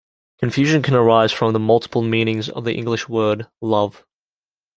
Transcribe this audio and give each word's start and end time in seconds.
Confusion 0.39 0.81
can 0.81 0.95
arise 0.95 1.31
from 1.31 1.53
the 1.53 1.59
multiple 1.59 2.01
meanings 2.01 2.49
of 2.49 2.63
the 2.65 2.73
English 2.73 3.07
word 3.07 3.45
"love". 3.61 4.03